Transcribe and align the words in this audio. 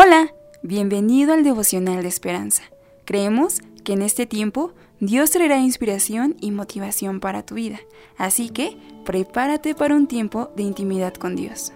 Hola, 0.00 0.32
bienvenido 0.62 1.32
al 1.32 1.42
devocional 1.42 2.02
de 2.02 2.08
esperanza. 2.08 2.62
Creemos 3.04 3.58
que 3.82 3.94
en 3.94 4.02
este 4.02 4.26
tiempo 4.26 4.70
Dios 5.00 5.32
traerá 5.32 5.58
inspiración 5.58 6.36
y 6.40 6.52
motivación 6.52 7.18
para 7.18 7.42
tu 7.42 7.56
vida, 7.56 7.80
así 8.16 8.48
que 8.48 8.76
prepárate 9.04 9.74
para 9.74 9.96
un 9.96 10.06
tiempo 10.06 10.50
de 10.54 10.62
intimidad 10.62 11.14
con 11.14 11.34
Dios. 11.34 11.72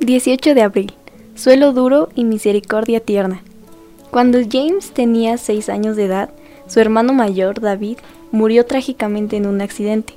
18 0.00 0.54
de 0.54 0.60
abril. 0.60 0.92
Suelo 1.36 1.72
duro 1.72 2.10
y 2.14 2.24
misericordia 2.24 3.00
tierna. 3.00 3.42
Cuando 4.10 4.40
James 4.46 4.90
tenía 4.92 5.38
6 5.38 5.70
años 5.70 5.96
de 5.96 6.04
edad, 6.04 6.34
su 6.66 6.80
hermano 6.80 7.14
mayor, 7.14 7.62
David, 7.62 7.96
murió 8.30 8.66
trágicamente 8.66 9.38
en 9.38 9.46
un 9.46 9.62
accidente. 9.62 10.12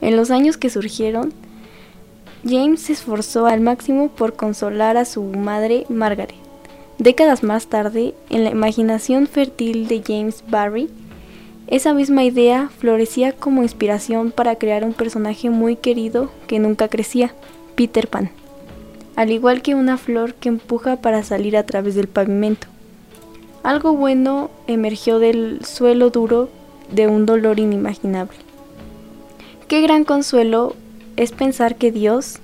En 0.00 0.16
los 0.16 0.32
años 0.32 0.56
que 0.56 0.68
surgieron, 0.68 1.32
James 2.44 2.80
se 2.80 2.94
esforzó 2.94 3.46
al 3.46 3.60
máximo 3.60 4.08
por 4.08 4.34
consolar 4.34 4.96
a 4.96 5.04
su 5.04 5.22
madre 5.22 5.84
Margaret. 5.88 6.34
Décadas 6.98 7.42
más 7.42 7.66
tarde, 7.66 8.14
en 8.30 8.44
la 8.44 8.50
imaginación 8.50 9.26
fértil 9.26 9.88
de 9.88 10.02
James 10.06 10.44
Barry, 10.48 10.88
esa 11.66 11.94
misma 11.94 12.24
idea 12.24 12.70
florecía 12.78 13.32
como 13.32 13.62
inspiración 13.62 14.32
para 14.32 14.56
crear 14.56 14.84
un 14.84 14.92
personaje 14.92 15.50
muy 15.50 15.76
querido 15.76 16.30
que 16.46 16.58
nunca 16.58 16.88
crecía, 16.88 17.34
Peter 17.74 18.08
Pan, 18.08 18.30
al 19.16 19.30
igual 19.30 19.62
que 19.62 19.74
una 19.74 19.96
flor 19.96 20.34
que 20.34 20.48
empuja 20.48 20.96
para 20.96 21.22
salir 21.22 21.56
a 21.56 21.64
través 21.64 21.94
del 21.94 22.08
pavimento. 22.08 22.66
Algo 23.62 23.92
bueno 23.92 24.50
emergió 24.66 25.18
del 25.18 25.64
suelo 25.64 26.10
duro 26.10 26.48
de 26.90 27.06
un 27.06 27.26
dolor 27.26 27.60
inimaginable. 27.60 28.38
Qué 29.68 29.80
gran 29.82 30.04
consuelo 30.04 30.74
es 31.20 31.32
pensar 31.32 31.76
que 31.76 31.92
Dios, 31.92 32.38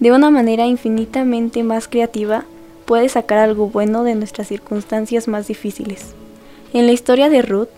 de 0.00 0.10
una 0.10 0.30
manera 0.30 0.66
infinitamente 0.66 1.62
más 1.62 1.86
creativa, 1.86 2.46
puede 2.86 3.10
sacar 3.10 3.36
algo 3.36 3.68
bueno 3.68 4.04
de 4.04 4.14
nuestras 4.14 4.48
circunstancias 4.48 5.28
más 5.28 5.48
difíciles. 5.48 6.14
En 6.72 6.86
la 6.86 6.92
historia 6.92 7.28
de 7.28 7.42
Ruth, 7.42 7.68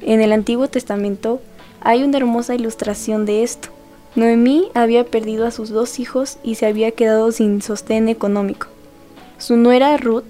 en 0.00 0.20
el 0.20 0.32
Antiguo 0.32 0.66
Testamento, 0.66 1.40
hay 1.80 2.02
una 2.02 2.16
hermosa 2.16 2.56
ilustración 2.56 3.24
de 3.24 3.44
esto. 3.44 3.68
Noemí 4.16 4.66
había 4.74 5.04
perdido 5.04 5.46
a 5.46 5.52
sus 5.52 5.68
dos 5.68 6.00
hijos 6.00 6.38
y 6.42 6.56
se 6.56 6.66
había 6.66 6.90
quedado 6.90 7.30
sin 7.30 7.62
sostén 7.62 8.08
económico. 8.08 8.66
Su 9.38 9.56
nuera 9.56 9.96
Ruth, 9.96 10.24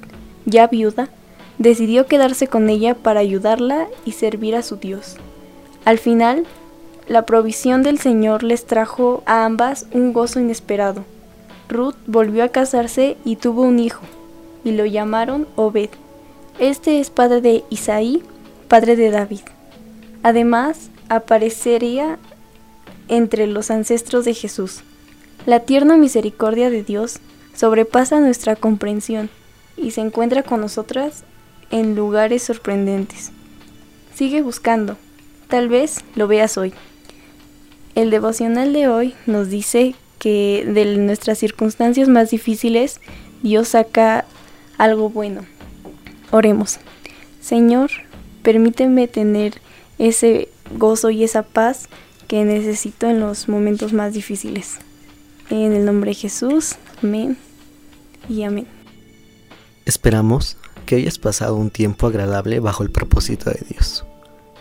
ya 0.45 0.67
viuda, 0.67 1.09
decidió 1.57 2.05
quedarse 2.05 2.49
con 2.49 2.69
ella 2.69 2.95
para 2.95 3.21
ayudarla 3.21 3.89
y 4.05 4.13
servir 4.13 4.57
a 4.57 4.63
su 4.63 4.77
Dios. 4.77 5.17
Al 5.87 5.97
final, 5.97 6.45
la 7.09 7.27
provisión 7.27 7.83
del 7.83 7.99
Señor 7.99 8.43
les 8.43 8.67
trajo 8.67 9.23
a 9.27 9.45
ambas 9.45 9.87
un 9.93 10.13
gozo 10.13 10.41
inesperado. 10.41 11.05
Ruth 11.69 11.97
volvió 12.07 12.45
a 12.45 12.49
casarse 12.49 13.17
y 13.25 13.37
tuvo 13.37 13.63
un 13.63 13.79
hijo, 13.79 14.03
y 14.65 14.73
lo 14.73 14.87
llamaron 14.87 15.47
Obed. 15.57 15.91
Este 16.59 17.01
es 17.01 17.11
padre 17.11 17.41
de 17.41 17.65
Isaí, 17.71 18.23
padre 18.69 18.97
de 18.97 19.11
David. 19.11 19.41
Además, 20.23 20.91
aparecería 21.09 22.19
entre 23.09 23.47
los 23.47 23.71
ancestros 23.71 24.25
de 24.25 24.35
Jesús. 24.35 24.83
La 25.47 25.61
tierna 25.61 25.97
misericordia 25.97 26.71
de 26.71 26.83
Dios 26.83 27.19
sobrepasa 27.55 28.21
nuestra 28.21 28.57
comprensión 28.57 29.31
y 29.77 29.93
se 29.93 30.01
encuentra 30.01 30.43
con 30.43 30.61
nosotras 30.61 31.25
en 31.71 31.95
lugares 31.97 32.43
sorprendentes. 32.43 33.33
Sigue 34.15 34.43
buscando, 34.43 34.97
tal 35.51 35.69
vez 35.69 36.05
lo 36.15 36.27
veas 36.27 36.57
hoy. 36.57 36.73
El 37.95 38.11
devocional 38.11 38.73
de 38.73 38.89
hoy 38.89 39.15
nos 39.27 39.51
dice 39.51 39.95
que 40.19 40.65
de 40.67 40.97
nuestras 40.97 41.39
circunstancias 41.39 42.09
más 42.09 42.31
difíciles 42.31 43.01
Dios 43.43 43.69
saca 43.69 44.25
algo 44.79 45.11
bueno. 45.11 45.45
Oremos. 46.31 46.79
Señor, 47.41 47.91
permíteme 48.43 49.09
tener 49.09 49.61
ese 49.99 50.49
gozo 50.79 51.11
y 51.11 51.25
esa 51.25 51.43
paz 51.43 51.89
que 52.29 52.45
necesito 52.45 53.09
en 53.09 53.21
los 53.21 53.49
momentos 53.49 53.93
más 53.93 54.15
difíciles. 54.15 54.79
En 55.51 55.73
el 55.73 55.85
nombre 55.85 56.13
de 56.13 56.15
Jesús, 56.15 56.77
amén 57.03 57.37
y 58.29 58.45
amén. 58.45 58.69
Esperamos 59.85 60.57
que 60.87 60.97
hayas 60.97 61.19
pasado 61.19 61.57
un 61.57 61.71
tiempo 61.71 62.07
agradable 62.07 62.61
bajo 62.61 62.85
el 62.85 62.91
propósito 62.91 63.51
de 63.51 63.61
Dios. 63.69 64.05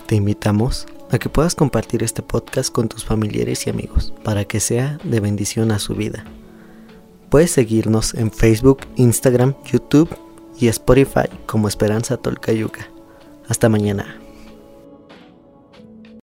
Te 0.10 0.16
invitamos 0.16 0.88
a 1.12 1.20
que 1.20 1.30
puedas 1.30 1.54
compartir 1.54 2.02
este 2.02 2.24
podcast 2.24 2.74
con 2.74 2.90
tus 2.90 3.06
familiares 3.06 3.68
y 3.68 3.70
amigos 3.70 4.12
para 4.24 4.44
que 4.44 4.60
sea 4.60 4.98
de 5.04 5.20
bendición 5.20 5.72
a 5.72 5.78
su 5.78 5.94
vida. 5.94 6.26
Puedes 7.30 7.52
seguirnos 7.52 8.16
en 8.16 8.32
Facebook, 8.32 8.80
Instagram, 8.96 9.54
YouTube 9.72 10.10
y 10.60 10.68
Spotify 10.70 11.30
como 11.46 11.68
Esperanza 11.68 12.18
Tolcayuca. 12.18 12.90
Hasta 13.48 13.70
mañana. 13.70 14.20